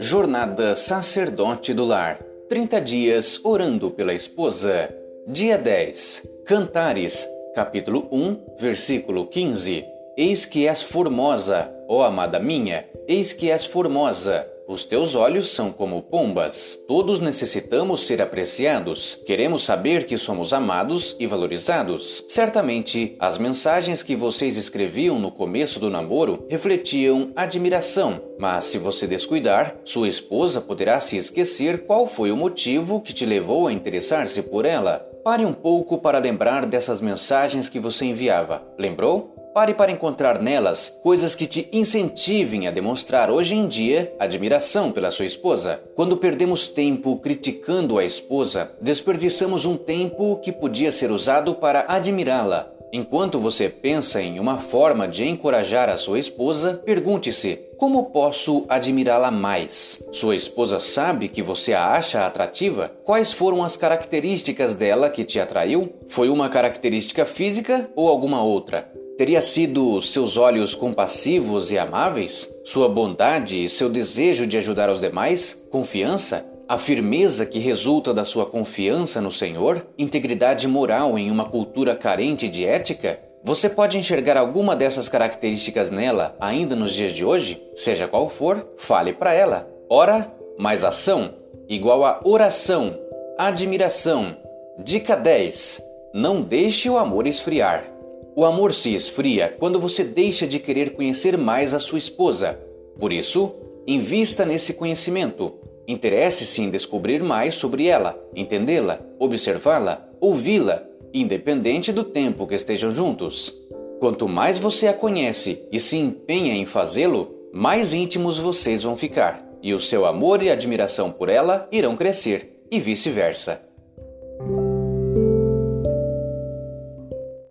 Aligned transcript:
Jornada 0.00 0.74
Sacerdote 0.74 1.74
do 1.74 1.84
Lar 1.84 2.18
30 2.48 2.80
dias 2.80 3.40
orando 3.44 3.90
pela 3.90 4.12
esposa. 4.12 4.92
Dia 5.26 5.56
10. 5.56 6.44
Cantares, 6.46 7.28
capítulo 7.54 8.08
1, 8.10 8.56
versículo 8.58 9.26
15. 9.26 9.84
Eis 10.16 10.44
que 10.44 10.66
és 10.66 10.82
formosa, 10.82 11.72
ó 11.88 12.02
amada 12.02 12.40
minha, 12.40 12.84
eis 13.06 13.32
que 13.32 13.50
és 13.50 13.64
formosa. 13.64 14.46
Os 14.70 14.84
teus 14.84 15.16
olhos 15.16 15.48
são 15.48 15.72
como 15.72 16.00
pombas. 16.00 16.78
Todos 16.86 17.18
necessitamos 17.18 18.06
ser 18.06 18.22
apreciados. 18.22 19.18
Queremos 19.26 19.64
saber 19.64 20.06
que 20.06 20.16
somos 20.16 20.52
amados 20.52 21.16
e 21.18 21.26
valorizados. 21.26 22.24
Certamente, 22.28 23.16
as 23.18 23.36
mensagens 23.36 24.04
que 24.04 24.14
vocês 24.14 24.56
escreviam 24.56 25.18
no 25.18 25.32
começo 25.32 25.80
do 25.80 25.90
namoro 25.90 26.46
refletiam 26.48 27.32
admiração, 27.34 28.22
mas 28.38 28.66
se 28.66 28.78
você 28.78 29.08
descuidar, 29.08 29.74
sua 29.84 30.06
esposa 30.06 30.60
poderá 30.60 31.00
se 31.00 31.16
esquecer 31.16 31.84
qual 31.84 32.06
foi 32.06 32.30
o 32.30 32.36
motivo 32.36 33.00
que 33.00 33.12
te 33.12 33.26
levou 33.26 33.66
a 33.66 33.72
interessar-se 33.72 34.40
por 34.40 34.64
ela. 34.64 35.04
Pare 35.24 35.44
um 35.44 35.52
pouco 35.52 35.98
para 35.98 36.20
lembrar 36.20 36.64
dessas 36.64 37.00
mensagens 37.00 37.68
que 37.68 37.80
você 37.80 38.04
enviava. 38.04 38.62
Lembrou? 38.78 39.39
Pare 39.52 39.74
para 39.74 39.90
encontrar 39.90 40.40
nelas 40.40 40.96
coisas 41.02 41.34
que 41.34 41.44
te 41.44 41.68
incentivem 41.72 42.68
a 42.68 42.70
demonstrar 42.70 43.30
hoje 43.30 43.56
em 43.56 43.66
dia 43.66 44.14
admiração 44.16 44.92
pela 44.92 45.10
sua 45.10 45.24
esposa. 45.24 45.82
Quando 45.96 46.16
perdemos 46.16 46.68
tempo 46.68 47.16
criticando 47.16 47.98
a 47.98 48.04
esposa, 48.04 48.70
desperdiçamos 48.80 49.64
um 49.64 49.76
tempo 49.76 50.36
que 50.36 50.52
podia 50.52 50.92
ser 50.92 51.10
usado 51.10 51.56
para 51.56 51.84
admirá-la. 51.88 52.70
Enquanto 52.92 53.40
você 53.40 53.68
pensa 53.68 54.22
em 54.22 54.38
uma 54.38 54.58
forma 54.58 55.08
de 55.08 55.26
encorajar 55.26 55.88
a 55.88 55.96
sua 55.96 56.20
esposa, 56.20 56.80
pergunte-se: 56.84 57.56
como 57.76 58.10
posso 58.10 58.66
admirá-la 58.68 59.32
mais? 59.32 60.00
Sua 60.12 60.36
esposa 60.36 60.78
sabe 60.78 61.28
que 61.28 61.42
você 61.42 61.72
a 61.72 61.92
acha 61.92 62.24
atrativa? 62.24 62.92
Quais 63.04 63.32
foram 63.32 63.64
as 63.64 63.76
características 63.76 64.76
dela 64.76 65.10
que 65.10 65.24
te 65.24 65.40
atraiu? 65.40 65.92
Foi 66.06 66.28
uma 66.28 66.48
característica 66.48 67.24
física 67.24 67.90
ou 67.96 68.08
alguma 68.08 68.42
outra? 68.42 68.99
Teria 69.20 69.42
sido 69.42 70.00
seus 70.00 70.38
olhos 70.38 70.74
compassivos 70.74 71.70
e 71.70 71.76
amáveis? 71.76 72.50
Sua 72.64 72.88
bondade 72.88 73.62
e 73.62 73.68
seu 73.68 73.90
desejo 73.90 74.46
de 74.46 74.56
ajudar 74.56 74.88
os 74.88 74.98
demais? 74.98 75.54
Confiança? 75.70 76.42
A 76.66 76.78
firmeza 76.78 77.44
que 77.44 77.58
resulta 77.58 78.14
da 78.14 78.24
sua 78.24 78.46
confiança 78.46 79.20
no 79.20 79.30
Senhor? 79.30 79.86
Integridade 79.98 80.66
moral 80.66 81.18
em 81.18 81.30
uma 81.30 81.44
cultura 81.44 81.94
carente 81.94 82.48
de 82.48 82.64
ética? 82.64 83.20
Você 83.44 83.68
pode 83.68 83.98
enxergar 83.98 84.38
alguma 84.38 84.74
dessas 84.74 85.06
características 85.06 85.90
nela 85.90 86.34
ainda 86.40 86.74
nos 86.74 86.94
dias 86.94 87.12
de 87.12 87.22
hoje? 87.22 87.62
Seja 87.76 88.08
qual 88.08 88.26
for, 88.26 88.66
fale 88.78 89.12
para 89.12 89.34
ela. 89.34 89.68
Ora 89.90 90.32
mais 90.58 90.82
ação 90.82 91.34
igual 91.68 92.06
a 92.06 92.22
oração, 92.24 92.98
admiração. 93.36 94.34
Dica 94.82 95.14
10. 95.14 95.82
Não 96.14 96.40
deixe 96.40 96.88
o 96.88 96.96
amor 96.96 97.26
esfriar. 97.26 97.99
O 98.36 98.44
amor 98.44 98.72
se 98.72 98.94
esfria 98.94 99.54
quando 99.58 99.80
você 99.80 100.04
deixa 100.04 100.46
de 100.46 100.58
querer 100.58 100.90
conhecer 100.90 101.36
mais 101.36 101.74
a 101.74 101.78
sua 101.78 101.98
esposa. 101.98 102.58
Por 102.98 103.12
isso, 103.12 103.54
invista 103.86 104.44
nesse 104.44 104.74
conhecimento. 104.74 105.54
Interesse-se 105.86 106.62
em 106.62 106.70
descobrir 106.70 107.22
mais 107.22 107.56
sobre 107.56 107.86
ela, 107.86 108.16
entendê-la, 108.34 109.00
observá-la, 109.18 110.08
ouvi-la, 110.20 110.84
independente 111.12 111.92
do 111.92 112.04
tempo 112.04 112.46
que 112.46 112.54
estejam 112.54 112.92
juntos. 112.92 113.52
Quanto 113.98 114.28
mais 114.28 114.58
você 114.58 114.86
a 114.86 114.92
conhece 114.92 115.62
e 115.72 115.80
se 115.80 115.96
empenha 115.96 116.54
em 116.54 116.64
fazê-lo, 116.64 117.34
mais 117.52 117.92
íntimos 117.92 118.38
vocês 118.38 118.84
vão 118.84 118.96
ficar, 118.96 119.44
e 119.62 119.74
o 119.74 119.80
seu 119.80 120.06
amor 120.06 120.42
e 120.42 120.50
admiração 120.50 121.10
por 121.10 121.28
ela 121.28 121.68
irão 121.72 121.96
crescer, 121.96 122.62
e 122.70 122.78
vice-versa. 122.78 123.69